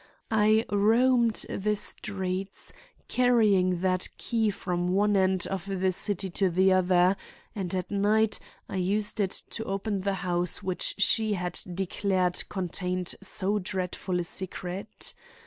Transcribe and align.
I 0.33 0.65
roamed 0.71 1.45
the 1.47 1.75
streets, 1.75 2.73
carrying 3.07 3.81
that 3.81 4.09
key 4.17 4.49
from 4.49 4.87
one 4.87 5.15
end 5.15 5.45
of 5.45 5.67
the 5.67 5.91
city 5.91 6.27
to 6.31 6.49
the 6.49 6.73
other, 6.73 7.15
and 7.53 7.75
at 7.75 7.91
night 7.91 8.39
I 8.67 8.77
used 8.77 9.19
it 9.19 9.43
to 9.51 9.63
open 9.65 10.01
the 10.01 10.15
house 10.25 10.63
which 10.63 10.95
she 10.97 11.33
had 11.33 11.59
declared 11.71 12.49
contained 12.49 13.13
so 13.21 13.59
dreadful 13.59 14.19
a 14.19 14.23
secret. 14.23 15.13